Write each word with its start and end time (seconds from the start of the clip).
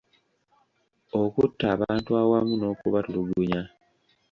Okutta 1.21 1.65
abantu 1.75 2.09
awamu 2.21 2.53
n'okubatulugunya 2.57 3.61